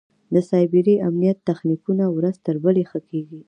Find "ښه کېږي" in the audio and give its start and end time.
2.89-3.39